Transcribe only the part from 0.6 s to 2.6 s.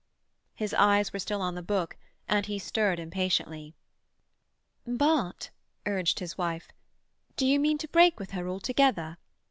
eyes were still on the book, and he